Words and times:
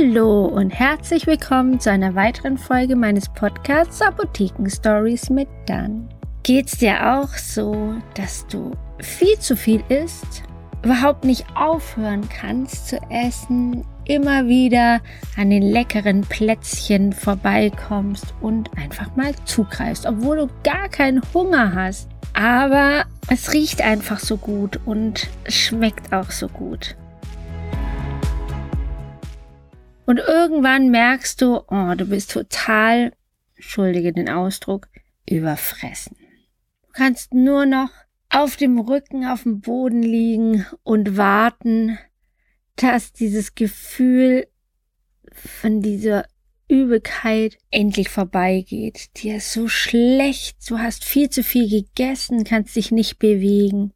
Hallo 0.00 0.46
und 0.46 0.70
herzlich 0.70 1.26
willkommen 1.26 1.78
zu 1.78 1.90
einer 1.90 2.14
weiteren 2.14 2.56
Folge 2.56 2.96
meines 2.96 3.28
Podcasts 3.28 4.00
Apotheken 4.00 4.66
Stories 4.68 5.28
mit 5.28 5.48
Dan. 5.66 6.08
Geht's 6.42 6.78
dir 6.78 7.18
auch 7.18 7.28
so, 7.36 7.94
dass 8.14 8.46
du 8.46 8.72
viel 9.00 9.38
zu 9.38 9.56
viel 9.56 9.82
isst, 9.90 10.42
überhaupt 10.82 11.24
nicht 11.24 11.44
aufhören 11.54 12.26
kannst 12.30 12.88
zu 12.88 12.98
essen, 13.10 13.84
immer 14.06 14.46
wieder 14.46 15.00
an 15.36 15.50
den 15.50 15.62
leckeren 15.62 16.22
Plätzchen 16.22 17.12
vorbeikommst 17.12 18.32
und 18.40 18.70
einfach 18.78 19.14
mal 19.16 19.34
zugreifst, 19.44 20.06
obwohl 20.06 20.36
du 20.38 20.48
gar 20.64 20.88
keinen 20.88 21.20
Hunger 21.34 21.74
hast. 21.74 22.08
Aber 22.32 23.04
es 23.28 23.52
riecht 23.52 23.82
einfach 23.82 24.18
so 24.18 24.38
gut 24.38 24.80
und 24.86 25.28
schmeckt 25.46 26.14
auch 26.14 26.30
so 26.30 26.48
gut. 26.48 26.96
Und 30.10 30.18
irgendwann 30.18 30.90
merkst 30.90 31.40
du, 31.40 31.60
oh, 31.68 31.94
du 31.96 32.04
bist 32.04 32.32
total, 32.32 33.12
entschuldige 33.54 34.12
den 34.12 34.28
Ausdruck, 34.28 34.88
überfressen. 35.24 36.16
Du 36.82 36.88
kannst 36.94 37.32
nur 37.32 37.64
noch 37.64 37.90
auf 38.28 38.56
dem 38.56 38.80
Rücken 38.80 39.24
auf 39.24 39.44
dem 39.44 39.60
Boden 39.60 40.02
liegen 40.02 40.66
und 40.82 41.16
warten, 41.16 41.96
dass 42.74 43.12
dieses 43.12 43.54
Gefühl 43.54 44.48
von 45.32 45.80
dieser 45.80 46.26
Übelkeit 46.66 47.58
endlich 47.70 48.08
vorbeigeht. 48.08 49.10
Dir 49.22 49.36
ist 49.36 49.52
so 49.52 49.68
schlecht, 49.68 50.56
du 50.68 50.80
hast 50.80 51.04
viel 51.04 51.30
zu 51.30 51.44
viel 51.44 51.68
gegessen, 51.70 52.42
kannst 52.42 52.74
dich 52.74 52.90
nicht 52.90 53.20
bewegen. 53.20 53.92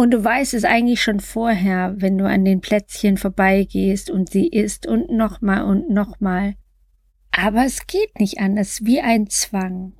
Und 0.00 0.12
du 0.12 0.24
weißt 0.24 0.54
es 0.54 0.64
eigentlich 0.64 1.02
schon 1.02 1.20
vorher, 1.20 1.92
wenn 1.98 2.16
du 2.16 2.26
an 2.26 2.46
den 2.46 2.62
Plätzchen 2.62 3.18
vorbeigehst 3.18 4.08
und 4.08 4.30
sie 4.30 4.48
isst 4.48 4.86
und 4.86 5.10
nochmal 5.10 5.62
und 5.64 5.90
nochmal. 5.90 6.54
Aber 7.32 7.66
es 7.66 7.86
geht 7.86 8.18
nicht 8.18 8.38
anders, 8.38 8.82
wie 8.86 9.02
ein 9.02 9.28
Zwang. 9.28 9.92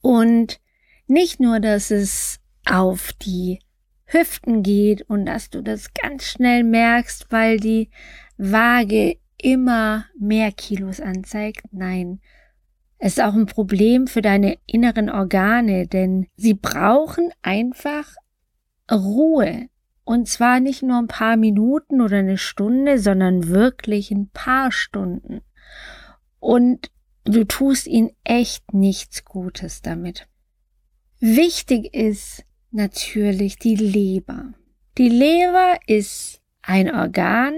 Und 0.00 0.60
nicht 1.08 1.40
nur, 1.40 1.58
dass 1.58 1.90
es 1.90 2.38
auf 2.64 3.12
die 3.14 3.58
Hüften 4.04 4.62
geht 4.62 5.02
und 5.10 5.26
dass 5.26 5.50
du 5.50 5.62
das 5.62 5.92
ganz 5.94 6.26
schnell 6.26 6.62
merkst, 6.62 7.26
weil 7.30 7.58
die 7.58 7.90
Waage 8.36 9.16
immer 9.42 10.04
mehr 10.16 10.52
Kilos 10.52 11.00
anzeigt. 11.00 11.64
Nein, 11.72 12.20
es 12.98 13.18
ist 13.18 13.24
auch 13.24 13.34
ein 13.34 13.46
Problem 13.46 14.06
für 14.06 14.22
deine 14.22 14.58
inneren 14.68 15.10
Organe, 15.10 15.88
denn 15.88 16.28
sie 16.36 16.54
brauchen 16.54 17.30
einfach 17.42 18.14
Ruhe. 18.90 19.68
Und 20.04 20.28
zwar 20.28 20.60
nicht 20.60 20.82
nur 20.82 20.98
ein 20.98 21.08
paar 21.08 21.36
Minuten 21.36 22.00
oder 22.00 22.18
eine 22.18 22.36
Stunde, 22.36 22.98
sondern 22.98 23.48
wirklich 23.48 24.10
ein 24.10 24.28
paar 24.28 24.70
Stunden. 24.70 25.40
Und 26.40 26.90
du 27.24 27.44
tust 27.44 27.86
ihnen 27.86 28.10
echt 28.22 28.74
nichts 28.74 29.24
Gutes 29.24 29.80
damit. 29.80 30.28
Wichtig 31.20 31.94
ist 31.94 32.44
natürlich 32.70 33.58
die 33.58 33.76
Leber. 33.76 34.52
Die 34.98 35.08
Leber 35.08 35.78
ist 35.86 36.42
ein 36.60 36.94
Organ, 36.94 37.54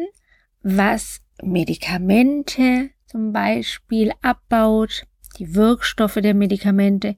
was 0.63 1.21
Medikamente 1.43 2.91
zum 3.07 3.33
Beispiel 3.33 4.13
abbaut, 4.23 5.05
die 5.39 5.55
Wirkstoffe 5.55 6.19
der 6.23 6.35
Medikamente, 6.35 7.17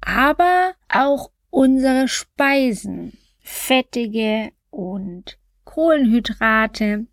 aber 0.00 0.74
auch 0.88 1.30
unsere 1.50 2.08
Speisen 2.08 3.16
fettige 3.48 4.52
und 4.68 5.38
Kohlenhydrate, 5.64 7.06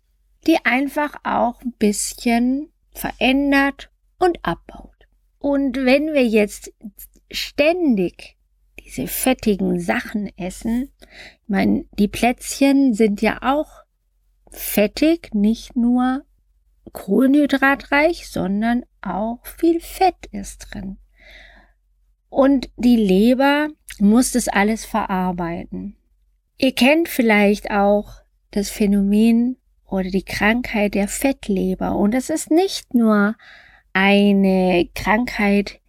die 0.46 0.58
einfach 0.64 1.14
auch 1.24 1.62
ein 1.62 1.72
bisschen 1.72 2.68
verändert 2.92 3.90
und 4.18 4.38
abbaut. 4.42 5.08
Und 5.38 5.76
wenn 5.76 6.12
wir 6.12 6.26
jetzt 6.26 6.74
ständig 7.30 8.36
diese 8.78 9.06
fettigen 9.06 9.80
Sachen 9.80 10.30
essen, 10.36 10.92
ich 11.00 11.48
meine, 11.48 11.86
die 11.98 12.08
Plätzchen 12.08 12.92
sind 12.92 13.22
ja 13.22 13.38
auch 13.40 13.84
fettig, 14.50 15.34
nicht 15.34 15.74
nur 15.74 16.22
kohlenhydratreich, 16.92 18.28
sondern 18.28 18.84
auch 19.00 19.44
viel 19.46 19.80
Fett 19.80 20.26
ist 20.32 20.68
drin. 20.70 20.98
Und 22.28 22.68
die 22.76 22.96
Leber 22.96 23.68
muss 23.98 24.32
das 24.32 24.48
alles 24.48 24.84
verarbeiten. 24.84 25.96
Ihr 26.58 26.72
kennt 26.74 27.08
vielleicht 27.08 27.70
auch 27.70 28.14
das 28.50 28.70
Phänomen 28.70 29.56
oder 29.84 30.08
die 30.10 30.24
Krankheit 30.24 30.94
der 30.94 31.08
Fettleber. 31.08 31.96
Und 31.96 32.14
es 32.14 32.30
ist 32.30 32.50
nicht 32.50 32.94
nur 32.94 33.36
eine 33.92 34.88
Krankheit 34.94 35.80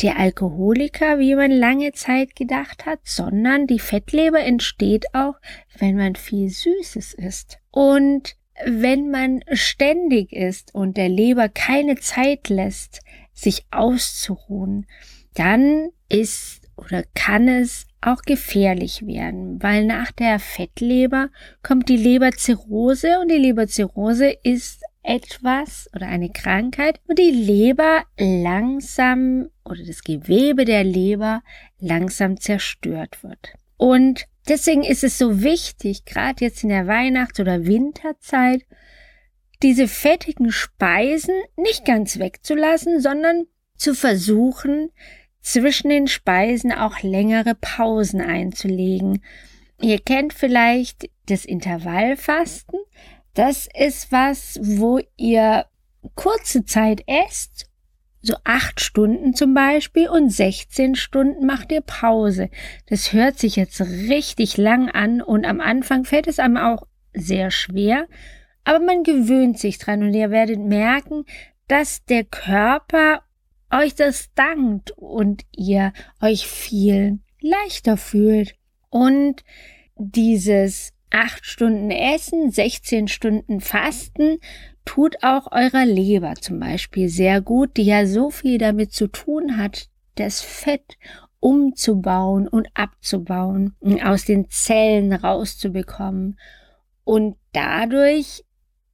der 0.00 0.18
Alkoholiker, 0.18 1.18
wie 1.18 1.34
man 1.34 1.50
lange 1.50 1.92
Zeit 1.92 2.34
gedacht 2.34 2.86
hat, 2.86 3.00
sondern 3.04 3.66
die 3.66 3.78
Fettleber 3.78 4.40
entsteht 4.40 5.14
auch, 5.14 5.34
wenn 5.78 5.96
man 5.96 6.16
viel 6.16 6.48
Süßes 6.48 7.14
isst. 7.14 7.58
Und 7.70 8.36
wenn 8.64 9.10
man 9.10 9.42
ständig 9.52 10.32
isst 10.32 10.74
und 10.74 10.96
der 10.96 11.08
Leber 11.08 11.48
keine 11.48 11.96
Zeit 11.96 12.48
lässt, 12.48 13.00
sich 13.32 13.66
auszuruhen, 13.70 14.86
dann 15.34 15.90
ist 16.08 16.63
oder 16.84 17.04
kann 17.14 17.48
es 17.48 17.86
auch 18.00 18.22
gefährlich 18.22 19.06
werden, 19.06 19.62
weil 19.62 19.84
nach 19.84 20.12
der 20.12 20.38
Fettleber 20.38 21.30
kommt 21.62 21.88
die 21.88 21.96
Leberzirrhose 21.96 23.20
und 23.20 23.30
die 23.30 23.38
Leberzirrhose 23.38 24.30
ist 24.42 24.82
etwas 25.02 25.88
oder 25.94 26.06
eine 26.06 26.30
Krankheit, 26.30 27.00
wo 27.06 27.14
die 27.14 27.30
Leber 27.30 28.04
langsam 28.18 29.48
oder 29.64 29.84
das 29.86 30.02
Gewebe 30.02 30.64
der 30.64 30.84
Leber 30.84 31.42
langsam 31.78 32.40
zerstört 32.40 33.22
wird. 33.22 33.54
Und 33.76 34.26
deswegen 34.48 34.82
ist 34.82 35.04
es 35.04 35.18
so 35.18 35.42
wichtig, 35.42 36.04
gerade 36.04 36.44
jetzt 36.44 36.62
in 36.62 36.70
der 36.70 36.86
Weihnachts- 36.86 37.40
oder 37.40 37.66
Winterzeit, 37.66 38.62
diese 39.62 39.88
fettigen 39.88 40.50
Speisen 40.50 41.34
nicht 41.56 41.84
ganz 41.84 42.18
wegzulassen, 42.18 43.00
sondern 43.00 43.46
zu 43.76 43.94
versuchen, 43.94 44.90
zwischen 45.44 45.90
den 45.90 46.08
Speisen 46.08 46.72
auch 46.72 47.02
längere 47.02 47.54
Pausen 47.54 48.20
einzulegen. 48.20 49.22
Ihr 49.80 50.00
kennt 50.00 50.32
vielleicht 50.32 51.10
das 51.26 51.44
Intervallfasten. 51.44 52.80
Das 53.34 53.68
ist 53.78 54.10
was, 54.10 54.58
wo 54.62 55.00
ihr 55.16 55.66
kurze 56.14 56.64
Zeit 56.64 57.04
esst, 57.06 57.66
so 58.22 58.36
acht 58.44 58.80
Stunden 58.80 59.34
zum 59.34 59.52
Beispiel 59.52 60.08
und 60.08 60.30
16 60.30 60.94
Stunden 60.94 61.44
macht 61.44 61.70
ihr 61.72 61.82
Pause. 61.82 62.48
Das 62.86 63.12
hört 63.12 63.38
sich 63.38 63.56
jetzt 63.56 63.82
richtig 63.82 64.56
lang 64.56 64.88
an 64.88 65.20
und 65.20 65.44
am 65.44 65.60
Anfang 65.60 66.04
fällt 66.04 66.26
es 66.26 66.38
einem 66.38 66.56
auch 66.56 66.86
sehr 67.12 67.50
schwer, 67.50 68.06
aber 68.64 68.82
man 68.82 69.02
gewöhnt 69.02 69.58
sich 69.58 69.78
dran 69.78 70.02
und 70.02 70.14
ihr 70.14 70.30
werdet 70.30 70.58
merken, 70.58 71.26
dass 71.68 72.04
der 72.06 72.24
Körper 72.24 73.23
euch 73.82 73.94
das 73.94 74.30
dankt 74.34 74.92
und 74.92 75.42
ihr 75.52 75.92
euch 76.20 76.46
viel 76.46 77.20
leichter 77.40 77.96
fühlt. 77.96 78.54
Und 78.90 79.42
dieses 79.96 80.92
acht 81.10 81.44
Stunden 81.46 81.90
Essen, 81.90 82.50
16 82.50 83.08
Stunden 83.08 83.60
Fasten 83.60 84.38
tut 84.84 85.22
auch 85.22 85.52
eurer 85.52 85.86
Leber 85.86 86.34
zum 86.34 86.58
Beispiel 86.58 87.08
sehr 87.08 87.40
gut, 87.40 87.76
die 87.76 87.84
ja 87.84 88.06
so 88.06 88.30
viel 88.30 88.58
damit 88.58 88.92
zu 88.92 89.06
tun 89.06 89.56
hat, 89.56 89.88
das 90.16 90.40
Fett 90.40 90.98
umzubauen 91.40 92.48
und 92.48 92.68
abzubauen, 92.74 93.76
aus 94.02 94.24
den 94.24 94.48
Zellen 94.48 95.12
rauszubekommen. 95.12 96.38
Und 97.04 97.36
dadurch, 97.52 98.44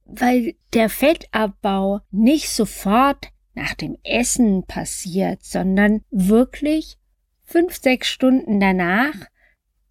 weil 0.05 0.55
der 0.73 0.89
Fettabbau 0.89 2.01
nicht 2.11 2.49
sofort 2.49 3.29
nach 3.53 3.73
dem 3.73 3.97
Essen 4.03 4.65
passiert, 4.65 5.43
sondern 5.43 6.03
wirklich 6.09 6.97
fünf, 7.43 7.77
sechs 7.77 8.07
Stunden 8.07 8.59
danach 8.59 9.15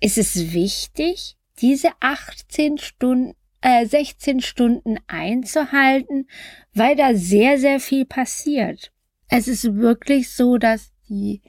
ist 0.01 0.19
es 0.19 0.53
wichtig, 0.53 1.37
diese 1.61 1.91
18 2.01 2.79
Stunden, 2.79 3.35
äh, 3.61 3.85
16 3.85 4.41
Stunden 4.41 4.97
einzuhalten, 5.07 6.29
weil 6.73 6.97
da 6.97 7.15
sehr, 7.15 7.59
sehr 7.59 7.81
viel 7.81 8.07
passiert. 8.07 8.93
Es 9.29 9.47
ist 9.47 9.77
wirklich 9.77 10.31
so, 10.31 10.57
dass 10.57 10.93
die 11.09 11.43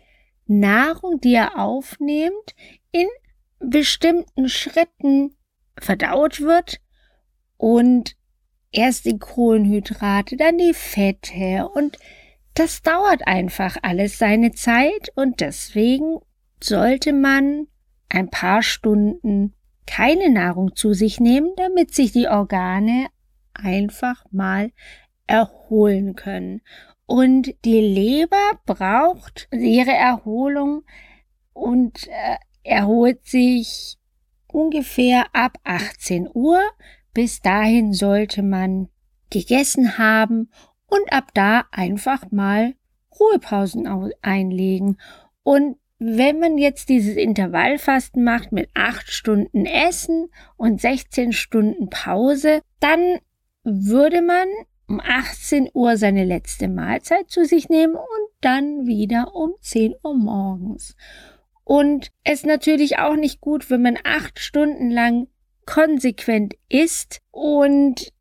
Nahrung, 0.46 1.22
die 1.22 1.32
ihr 1.32 1.58
aufnehmt, 1.58 2.56
in 2.92 3.08
bestimmten 3.60 4.50
Schritten 4.50 5.36
verdaut 5.78 6.42
wird 6.42 6.82
und 7.58 8.18
erst 8.72 9.06
die 9.06 9.18
Kohlenhydrate, 9.18 10.38
dann 10.38 10.58
die 10.58 10.74
Fette 10.74 11.70
und 11.74 11.98
das 12.54 12.82
dauert 12.82 13.28
einfach 13.28 13.78
alles 13.82 14.18
seine 14.18 14.52
Zeit 14.52 15.10
und 15.16 15.40
deswegen 15.40 16.20
sollte 16.62 17.14
man 17.14 17.68
ein 18.10 18.30
paar 18.30 18.62
Stunden 18.62 19.54
keine 19.88 20.30
Nahrung 20.30 20.76
zu 20.76 20.94
sich 20.94 21.20
nehmen, 21.20 21.52
damit 21.56 21.94
sich 21.94 22.12
die 22.12 22.28
Organe 22.28 23.08
einfach 23.54 24.26
mal 24.32 24.72
erholen 25.28 26.16
können. 26.16 26.62
Und 27.06 27.54
die 27.66 27.82
Leber 27.82 28.60
braucht 28.66 29.48
ihre 29.52 29.92
Erholung 29.92 30.84
und 31.54 32.08
äh, 32.08 32.38
erholt 32.64 33.26
sich 33.26 33.98
ungefähr 34.48 35.26
ab 35.34 35.58
18 35.64 36.30
Uhr. 36.34 36.62
Bis 37.14 37.42
dahin 37.42 37.94
sollte 37.94 38.44
man 38.44 38.90
gegessen 39.30 39.98
haben 39.98 40.50
und 40.88 41.12
ab 41.12 41.32
da 41.34 41.66
einfach 41.72 42.32
mal 42.32 42.74
Ruhepausen 43.20 43.88
einlegen. 44.22 44.98
Und 45.44 45.78
wenn 46.00 46.40
man 46.40 46.58
jetzt 46.58 46.90
dieses 46.90 47.16
Intervallfasten 47.16 48.24
macht 48.24 48.52
mit 48.52 48.70
acht 48.74 49.12
Stunden 49.12 49.66
Essen 49.66 50.30
und 50.58 50.82
16 50.82 51.32
Stunden 51.32 51.90
Pause, 51.90 52.62
dann 52.80 53.20
würde 53.64 54.22
man 54.22 54.48
um 54.88 55.00
18 55.00 55.70
Uhr 55.74 55.98
seine 55.98 56.26
letzte 56.26 56.68
Mahlzeit 56.68 57.30
zu 57.30 57.46
sich 57.46 57.70
nehmen 57.70 57.96
und 57.96 58.30
dann 58.42 58.88
wieder 58.88 59.36
um 59.36 59.54
10 59.62 59.96
Uhr 60.04 60.16
morgens. 60.16 60.96
Und 61.64 62.10
es 62.24 62.44
natürlich 62.44 62.98
auch 62.98 63.16
nicht 63.16 63.40
gut, 63.40 63.70
wenn 63.70 63.84
man 63.84 63.98
acht 64.04 64.40
Stunden 64.40 64.90
lang 64.90 65.28
konsequent 65.72 66.56
isst 66.68 67.22
und 67.32 68.12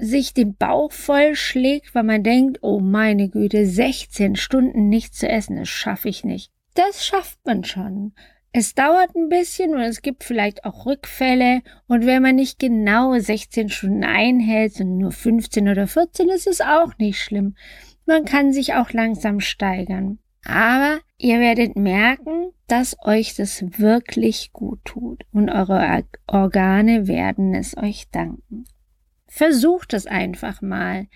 sich 0.00 0.34
den 0.34 0.56
Bauch 0.56 0.90
voll 0.90 1.36
schlägt, 1.36 1.94
weil 1.94 2.02
man 2.02 2.24
denkt, 2.24 2.58
oh 2.62 2.80
meine 2.80 3.28
Güte, 3.28 3.66
16 3.66 4.34
Stunden 4.34 4.88
nichts 4.88 5.18
zu 5.18 5.28
essen, 5.28 5.56
das 5.58 5.68
schaffe 5.68 6.08
ich 6.08 6.24
nicht. 6.24 6.50
Das 6.74 7.06
schafft 7.06 7.38
man 7.44 7.62
schon. 7.62 8.14
Es 8.52 8.74
dauert 8.74 9.14
ein 9.14 9.28
bisschen 9.28 9.74
und 9.74 9.82
es 9.82 10.02
gibt 10.02 10.24
vielleicht 10.24 10.64
auch 10.64 10.84
Rückfälle 10.84 11.62
und 11.86 12.04
wenn 12.04 12.20
man 12.20 12.34
nicht 12.34 12.58
genau 12.58 13.16
16 13.16 13.68
Stunden 13.68 14.02
einhält 14.02 14.80
und 14.80 14.98
nur 14.98 15.12
15 15.12 15.68
oder 15.68 15.86
14, 15.86 16.30
ist 16.30 16.48
es 16.48 16.60
auch 16.60 16.98
nicht 16.98 17.20
schlimm. 17.20 17.54
Man 18.06 18.24
kann 18.24 18.52
sich 18.52 18.74
auch 18.74 18.90
langsam 18.90 19.38
steigern. 19.38 20.18
Aber 20.44 20.98
ihr 21.22 21.40
werdet 21.40 21.76
merken, 21.76 22.52
dass 22.66 22.96
euch 23.04 23.36
das 23.36 23.64
wirklich 23.78 24.52
gut 24.52 24.84
tut 24.84 25.24
und 25.32 25.48
eure 25.50 26.04
Organe 26.26 27.06
werden 27.06 27.54
es 27.54 27.76
euch 27.76 28.10
danken. 28.10 28.64
Versucht 29.26 29.94
es 29.94 30.06
einfach 30.06 30.60
mal. 30.62 31.06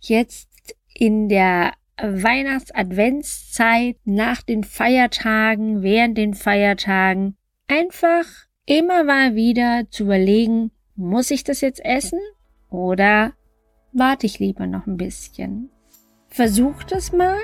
Jetzt 0.00 0.48
in 0.94 1.28
der 1.28 1.74
Weihnachts-Adventszeit, 2.00 3.98
nach 4.04 4.42
den 4.42 4.64
Feiertagen, 4.64 5.82
während 5.82 6.16
den 6.18 6.34
Feiertagen, 6.34 7.36
einfach 7.68 8.24
immer 8.64 9.04
mal 9.04 9.34
wieder 9.34 9.84
zu 9.90 10.04
überlegen, 10.04 10.70
muss 10.96 11.30
ich 11.30 11.44
das 11.44 11.60
jetzt 11.60 11.84
essen 11.84 12.20
oder 12.68 13.34
warte 13.92 14.26
ich 14.26 14.38
lieber 14.38 14.66
noch 14.66 14.86
ein 14.86 14.96
bisschen? 14.96 15.70
Versucht 16.28 16.92
es 16.92 17.12
mal 17.12 17.38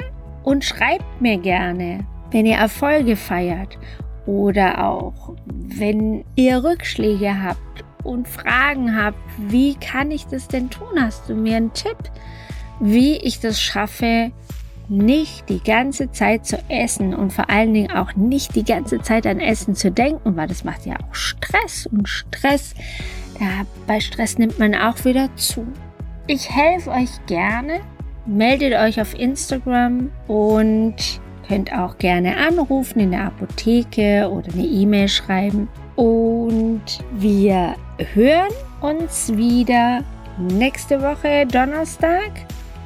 und 0.48 0.64
schreibt 0.64 1.20
mir 1.20 1.36
gerne, 1.36 2.06
wenn 2.30 2.46
ihr 2.46 2.56
Erfolge 2.56 3.16
feiert 3.16 3.78
oder 4.24 4.82
auch 4.82 5.34
wenn 5.46 6.24
ihr 6.36 6.64
Rückschläge 6.64 7.42
habt 7.42 7.84
und 8.02 8.26
Fragen 8.26 8.96
habt, 8.96 9.18
wie 9.36 9.74
kann 9.74 10.10
ich 10.10 10.26
das 10.26 10.48
denn 10.48 10.70
tun? 10.70 10.88
Hast 10.98 11.28
du 11.28 11.34
mir 11.34 11.58
einen 11.58 11.74
Tipp, 11.74 11.98
wie 12.80 13.18
ich 13.18 13.40
das 13.40 13.60
schaffe, 13.60 14.32
nicht 14.88 15.46
die 15.50 15.62
ganze 15.62 16.12
Zeit 16.12 16.46
zu 16.46 16.56
essen 16.70 17.12
und 17.12 17.30
vor 17.30 17.50
allen 17.50 17.74
Dingen 17.74 17.92
auch 17.92 18.14
nicht 18.14 18.56
die 18.56 18.64
ganze 18.64 19.02
Zeit 19.02 19.26
an 19.26 19.40
Essen 19.40 19.74
zu 19.74 19.90
denken, 19.90 20.34
weil 20.34 20.48
das 20.48 20.64
macht 20.64 20.86
ja 20.86 20.94
auch 20.94 21.14
Stress 21.14 21.86
und 21.86 22.08
Stress, 22.08 22.72
ja, 23.38 23.66
bei 23.86 24.00
Stress 24.00 24.38
nimmt 24.38 24.58
man 24.58 24.74
auch 24.74 25.04
wieder 25.04 25.28
zu. 25.36 25.66
Ich 26.26 26.48
helfe 26.48 26.90
euch 26.90 27.10
gerne. 27.26 27.80
Meldet 28.28 28.75
euch 28.75 29.00
auf 29.00 29.19
Instagram 29.19 30.10
und 30.26 30.94
könnt 31.48 31.72
auch 31.72 31.96
gerne 31.96 32.36
anrufen 32.36 33.00
in 33.00 33.12
der 33.12 33.25
Apotheke 33.25 34.30
oder 34.30 34.52
eine 34.52 34.66
E-Mail 34.66 35.08
schreiben. 35.08 35.66
Und 35.96 36.82
wir 37.12 37.75
hören 38.12 38.52
uns 38.82 39.34
wieder 39.34 40.04
nächste 40.38 41.00
Woche 41.00 41.46
Donnerstag. 41.46 42.30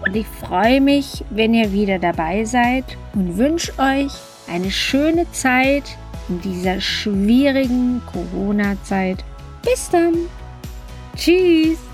Und 0.06 0.14
ich 0.14 0.26
freue 0.26 0.80
mich, 0.80 1.24
wenn 1.30 1.54
ihr 1.54 1.72
wieder 1.72 1.98
dabei 1.98 2.44
seid 2.44 2.84
und 3.14 3.36
wünsche 3.36 3.72
euch 3.80 4.12
eine 4.48 4.70
schöne 4.70 5.28
Zeit 5.32 5.98
in 6.28 6.40
dieser 6.40 6.80
schwierigen 6.80 8.00
Corona-Zeit. 8.12 9.24
Bis 9.64 9.90
dann. 9.90 10.14
Tschüss. 11.16 11.91